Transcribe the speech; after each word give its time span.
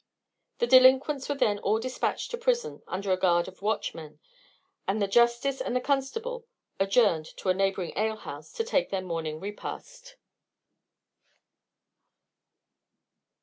The 0.57 0.65
delinquents 0.65 1.29
were 1.29 1.35
then 1.35 1.59
all 1.59 1.77
dispatched 1.77 2.31
to 2.31 2.37
prison 2.39 2.81
under 2.87 3.11
a 3.11 3.19
guard 3.19 3.47
of 3.47 3.61
watchmen, 3.61 4.19
and 4.87 4.99
the 4.99 5.07
justice 5.07 5.61
and 5.61 5.75
the 5.75 5.79
constable 5.79 6.47
adjourned 6.79 7.27
to 7.37 7.49
a 7.49 7.53
neighbouring 7.53 7.93
alehouse 7.95 8.51
to 8.53 8.63
take 8.63 8.89
their 8.89 9.03
morning 9.03 9.39
repast. 9.39 10.15